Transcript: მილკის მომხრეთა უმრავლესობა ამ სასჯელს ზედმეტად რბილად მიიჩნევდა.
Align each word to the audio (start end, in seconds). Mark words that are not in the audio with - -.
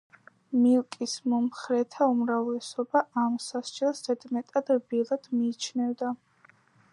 მილკის 0.59 1.11
მომხრეთა 1.33 2.07
უმრავლესობა 2.13 3.03
ამ 3.25 3.37
სასჯელს 3.49 4.01
ზედმეტად 4.09 4.73
რბილად 4.79 5.31
მიიჩნევდა. 5.37 6.11